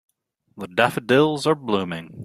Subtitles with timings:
[0.57, 2.09] The daffodils are blooming.